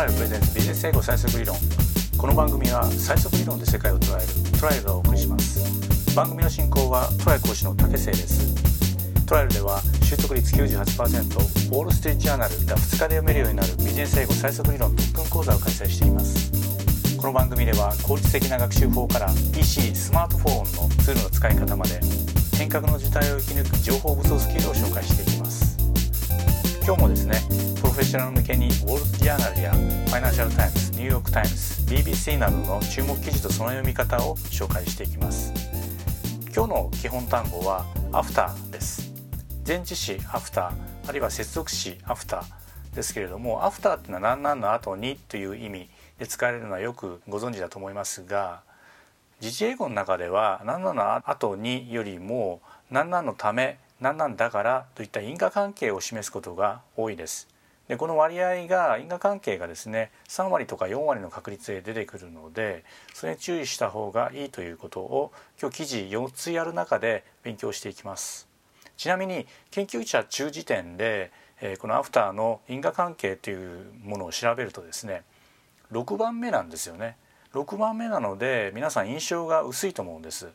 [0.00, 1.54] ライルプレゼンツビジネス英語最速理論
[2.16, 6.16] この番組は最速理論で世界を捉えるトライルがお送りします。
[6.16, 16.50] 番組の進行はトライ講師の竹瀬ですトライルでは習得率98%ウォール・ストリート・ジャーナルが2日で読めるようになるビジネス英語最速理論特訓講座を開催しています。
[17.18, 22.00] この番組では効率的な学習法から PC スマートフォンのツールの使い方まで
[22.56, 25.76] 変革の時代を生き抜く情報武装スキルを紹介していきます。
[26.86, 27.36] 今日もですね
[27.76, 29.72] プロフェッショナル向けにウォール・ジャーナルや
[30.10, 35.52] ファイナンシャル・タイムズニューヨーク・タイムズ BBC などの注目記事とその読み方を紹介していきます
[36.52, 39.12] 今日の基本単語はアフターです
[39.64, 48.62] 前置詞アフターあるいは接続詞アフターですけれどもアフターっていうのは何々の後にという意味で使われるのはよくご存知だと思いますが
[49.38, 57.59] 時事英語の中では何々の後によりも何々のため何々だからといった因果関係を示すことが多いです。
[57.90, 68.46] でこの割合が因果関係がですね3割とか4割の確率で出てくるのでそれに注意した方がいいということを今日記事4つやる中で勉強していきます。
[68.96, 71.32] ちなみに研究者中時点で
[71.80, 75.24] このアフターの因果関係というものを調べるとですね
[75.90, 77.16] 6番目なんですよね
[77.54, 80.46] 6番目なので皆さん印象が薄いと思うんです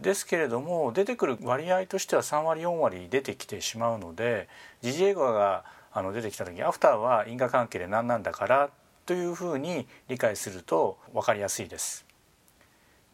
[0.00, 4.48] ですけれども出てくる割合としては3割4割出てきてしまうので
[4.82, 8.70] 時事英語があの出てきた時アフターは因果関係で何なんだから
[9.06, 12.04] というふうに理解すると分かりやすいです。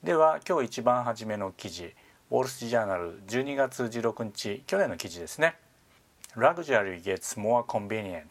[0.02, 1.94] では今日一番初めの記事
[2.30, 5.56] ウォール・ス・ジャーナル12月16日去年の記事ですね。
[6.36, 8.24] Luxury gets more convenient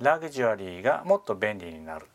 [0.00, 2.06] ラグジュアリーがもっと便利になる。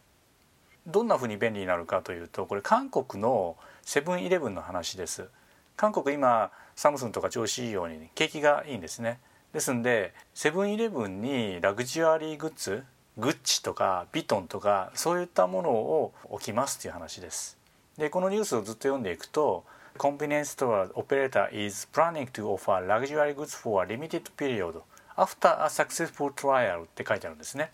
[0.86, 5.30] どんなふうに便利になるかというとこれ韓国のセブンイレブンの話です。
[5.78, 9.20] 韓国今サムスンとか調子いいように景気がいいんですね。
[9.54, 12.84] ですんでセブンイレブンにラグジュアリーグッズ
[13.18, 17.58] グッチとかビトンとかそういったものを置きますという話です。
[17.98, 19.66] でこのニュースをずっと読んでいくと
[19.98, 24.82] Convenience store operator is planning to offer luxury goods for a limited period
[25.18, 27.72] after a successful trial って書いてあるんですね。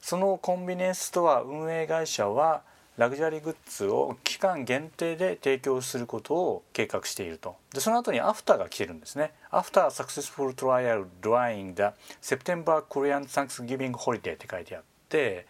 [0.00, 2.62] そのコンビニエンスストア運営会社は
[2.98, 15.46] ラグジュアリーグッズを期間限定で提供することを計画しているとでその後にアフターが来てるんですね After a successful trial during the September Korean Thanksgiving Holiday って書いてあって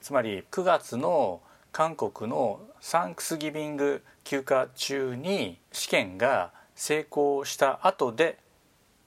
[0.00, 8.38] つまり9月の韓国のサンクスギビング休暇中に試験が成功した後で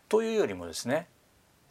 [0.10, 1.08] というよりもですね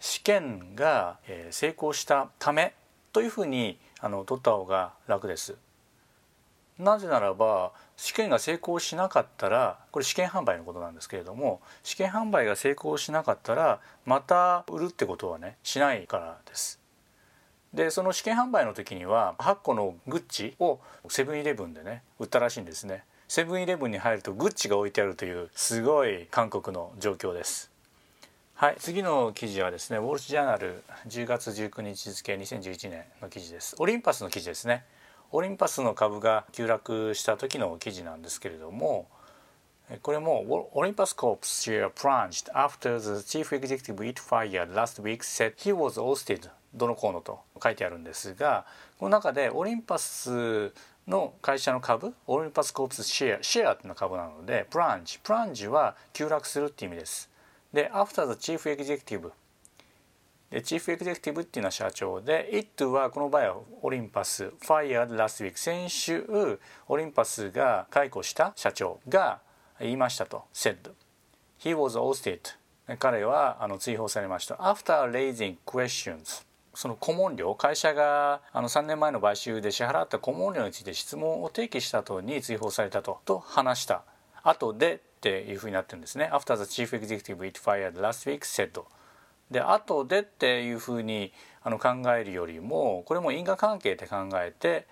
[0.00, 1.19] 試験が
[1.50, 2.75] 成功したため
[3.12, 5.56] というふうにあの取った方が楽です。
[6.78, 16.81] なぜならば試験が成功しなかったらこれ試験販売のことなんですけれども試験販売が成功しなかったらまた売るってことはねしないからです。
[17.75, 23.05] でその試験販売の時には8個のグッチをセブンイレブンでね売ったらしいんですね。
[23.28, 27.71] セブンイレブンに入るとグッチが置いてあるというすごい韓国の状況です。
[28.55, 34.84] はい、次の記事はですねウォール・ジャーナル10月19日付2011年の記事ですオリンパスの記事ですね
[35.31, 39.09] オリンパスの株が急落した時の記事なんですけれども
[40.03, 46.50] これもオリンパスコープス share plunged after the chief executive it fired last week said he was ousted.
[46.75, 48.67] どのこうのと書いてあるんですが
[48.99, 50.72] この中でオリンパス
[51.06, 57.31] の会社の株オリンパスコープスシェアシェアっていうの株なのでプランジプランジは急落するっていう意味です。
[57.72, 59.31] で After the Chief Executive
[60.51, 66.25] でチーフエグゼクティブっていうのは社長で It はこの場合はオリンパス Fired last week 先週
[66.89, 69.41] オリンパスが解雇した社長が
[69.79, 70.77] 言いましたと said
[71.61, 72.41] He was ousted
[72.97, 74.55] 彼はあの追放されました。
[74.55, 84.05] After raising questions その顧問料会社があの3年前の買収で支払った顧問料について質問を提起した後に追放されたとと話した。
[84.43, 86.31] 後でっていうふうになってるんですね。
[86.33, 88.81] After the chief executive it fired last week said.
[89.50, 94.87] で後でっていうふうにあの考えるよりもこれも因果関係って考えて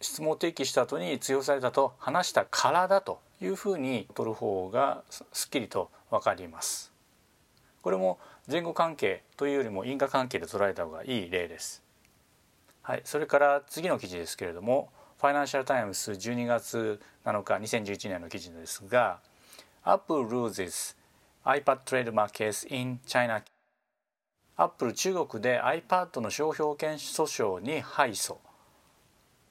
[0.00, 6.92] 質問を提起した後に通用されたと話したからだというふうに取る方がすっきりと分かります。
[7.82, 8.18] これも
[8.50, 11.82] 前後関係というよりも因果関係で捉えた方がいい例です。
[12.82, 19.20] はい、それから次の記事ですけれどもファイナンシャル・タイムズ12月7日2011年の記事ですが
[19.84, 20.96] Apple loses
[21.44, 23.42] iPad trademark case in China
[24.56, 28.36] アップル中国で iPad の商標権訴訟に敗訴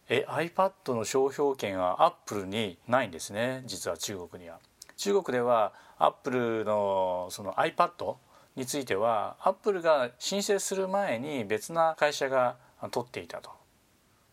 [0.10, 4.60] え iPad の商標権はアップルにないんですね実は中国には
[4.98, 8.16] 中国ではアップルのその iPad
[8.56, 12.58] についてはアップルが申請する前に別な会社が
[12.92, 13.52] 取っていたと。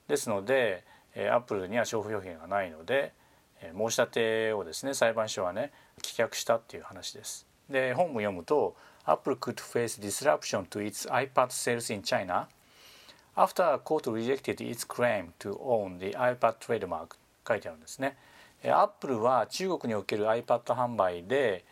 [0.09, 3.13] ですのでアップルには商標権がないので
[3.61, 5.73] 申し立てをですね裁判所はね
[6.03, 7.47] 棄却したっていう話です。
[7.71, 8.77] で本文読むと
[9.09, 12.47] Apple could face disruption to its iPad sales in China
[13.37, 17.17] after a court rejected its claim to own the iPad trademark
[17.47, 18.17] 書いてあるんですね。
[18.65, 21.65] アップルは中国における iPad 販売で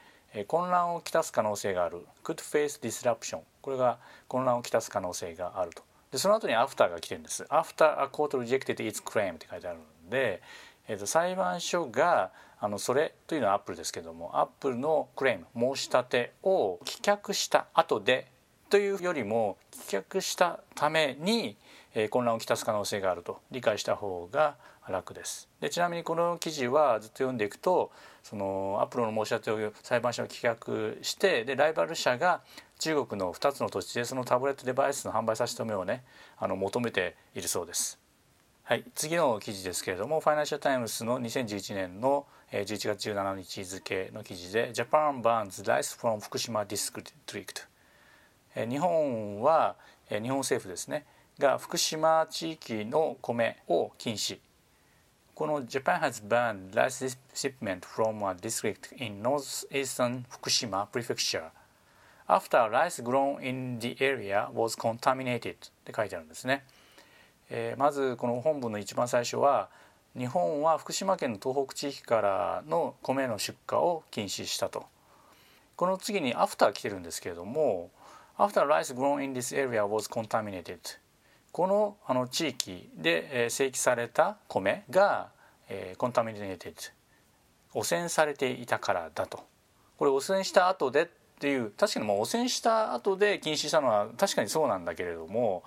[0.46, 3.98] 混乱をきたす可能性がある could face disruption これが
[4.28, 10.42] 混乱をきたす可能性があるとでその後に after が来てるんです after a court rejected its claim って書いてあるんで、
[10.88, 18.28] えー、と裁判所があのそれというのはアップルですけどもアップルのクレーム申し立てを棄却した後で
[18.70, 19.58] というよりも
[19.88, 21.56] 棄却したために、
[21.94, 24.56] えー、混乱をきたす可能性があると理解した方が
[24.88, 25.48] 楽です。
[25.60, 27.90] でちなみにこの記事はずっと読んでいくと
[28.22, 32.40] そのアップルの申し立てを裁判所が棄却してでライバル社が
[32.78, 36.04] 中国の2つの土地でそのタブレットデバイスの販売差し止めをね
[36.38, 37.98] あの求めているそうです。
[38.64, 47.66] はい、次の記事ですけれどもファイナンシャル・タイムズの2011年の11月17日付の記事で「Japan bans rice from 福島 district」
[48.68, 49.76] 日本は
[50.08, 51.04] 日本政府ですね
[51.38, 54.38] が福島地域の米を禁止
[55.34, 61.50] この Japan has banned rice shipment from a district in northeastern Fukushima prefecture
[62.28, 66.64] after rice grown in the area was contaminated って書いてあるんですね。
[67.50, 69.68] えー、まずこの本文の一番最初は
[70.16, 74.86] 日本は福島県の東北地域からの米の出荷を禁止したと。
[75.76, 77.90] この次に after 来てるんですけれども
[78.38, 80.78] after rice grown in this area was contaminated
[81.52, 85.28] このあの地域で、えー、生育された米が、
[85.68, 86.72] えー、contaminated
[87.74, 89.44] 汚染されていたからだと。
[89.98, 91.06] これ汚染した後でっ
[91.38, 95.62] ていう確かにもう汚染した後で禁止したのは確かにそうなんだけれども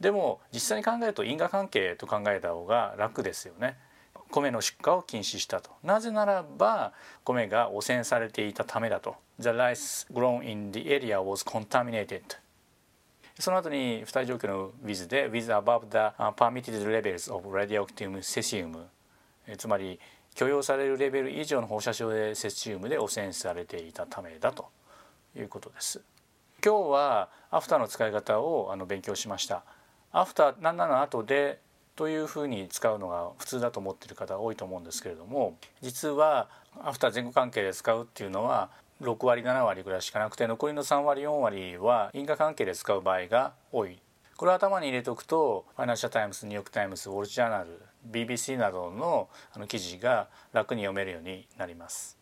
[0.00, 3.78] でも実際に考えると因果関係と考えた方が楽ですよね。
[4.30, 5.70] 米の出荷を禁止したと。
[5.82, 6.92] なぜならば
[7.24, 9.16] 米が汚染されていたためだと。
[9.38, 12.22] The rice grown in the area was contaminated.
[13.38, 18.86] その後に付帯状況の with で with above the permitted levels of radioactive cesium
[19.58, 20.00] つまり
[20.34, 24.70] 許容されるレベル以上の放射性セシウムで汚染されていたためだと。
[25.40, 26.00] いうことです。
[26.64, 29.62] 今日はアフターの使い方をあの勉強しました。
[30.12, 31.60] after 何々の後で
[31.96, 36.48] というふうに使うのが普通だと思っている方多いと思うんですけれども実は
[36.78, 38.70] アフター前後関係で使うっていうのは
[39.02, 43.98] 6割7割ぐらいしかなくて残りの3割4割は因果関係で使う場合が多い
[44.36, 52.18] これを頭に入れておくとファイナンシャル・タイムズニューヨーク・タイムズウォール・ジャーナル BBC などのあの記事が楽に読めるようになります。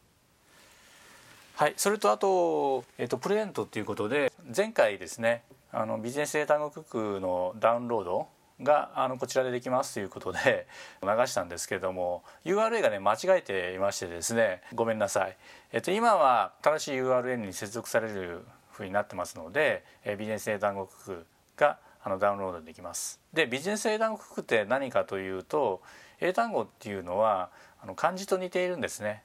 [1.56, 6.84] はい、それとあと、えっと、プレゼントっていうことで前回ですねあのビジネス英単語クッ
[7.16, 8.26] クのダウンロード
[8.62, 10.66] があのこちらでできますということで
[11.02, 15.36] 流したんですけれども URL がね間違えていましてですねごめんなさい、
[15.72, 23.20] えっと、今は正しい URL に接続されるふうになってますので、えビジネス英単語クックがあのダウンロードできます。
[23.32, 25.80] でビジネス英単語クックって何かというと
[26.20, 27.50] 英単語っていうのは
[27.80, 29.22] あの漢字と似ているんですね。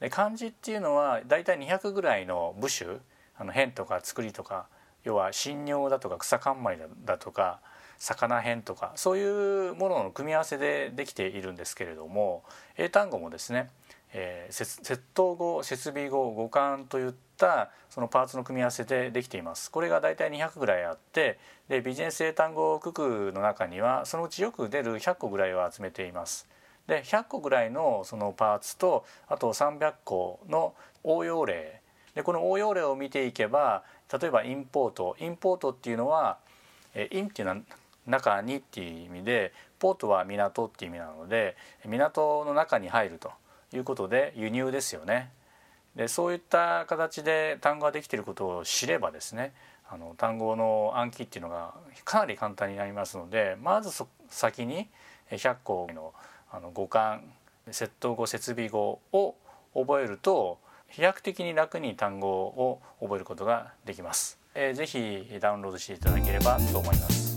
[0.00, 3.00] で漢字っていうのはだいたい200ぐらいの部首
[3.36, 4.66] あの変とか作りとか
[5.04, 7.60] 要は神尿だとか草冠だとか
[7.98, 12.42] 魚編とかそういうものの組み合わせでできているんですけれども
[12.76, 13.70] 英単語もですね、
[14.12, 19.70] えー、窃盗語設備語語感といったそのパーツの組み合わせでできています。
[19.70, 26.48] これが大体200ぐらいあってでビジネス英単語九九の中にはそのうちよく出る100個ぐらいを集めています。
[26.86, 31.80] で100個ぐらいのそのパーツとあと300個の応用例。
[32.14, 35.16] でこの応用例を見ていけば例えばインポート。
[35.18, 36.38] インポートっていうのは
[36.94, 37.60] インっていうのは
[38.06, 41.56] 中にっていう意味でポートは港っていう意味なので
[41.86, 43.30] 港の中に入ると
[43.72, 45.30] いうことで輸入ですよね。
[45.96, 49.52] でそういった形で単語ができていることを知ればですね
[49.90, 53.90] あの単語の暗記っていうのがかなり簡単になりますのでまず
[54.30, 54.88] 先に
[55.30, 56.14] 100個の
[56.50, 57.22] あの語感
[57.70, 59.34] 窃盗語設備語を
[59.74, 67.31] 覚えると飛躍的に楽に単語を覚えることができます、えー、ぜひダウンロードしていただければと思います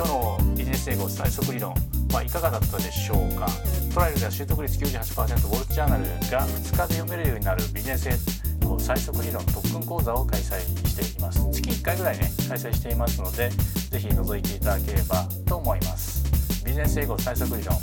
[0.00, 1.74] 今日のビジネス英語最速理論
[2.10, 3.46] はいかがだったでしょうか？
[3.92, 11.46] トライアルでは習得率98%ウォルトジャーナルが2日で読めるようになるビジネス英語最速理論特訓講座を開催しています。
[11.52, 16.64] 月1回ぐらいね開催していますのでぜひ覗いていただければと思います。
[16.64, 17.76] ビジネス英語最速理論。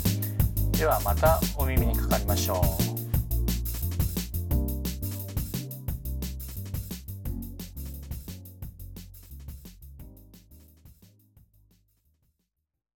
[0.72, 2.60] ではまたお耳にかかりましょ
[2.94, 2.97] う。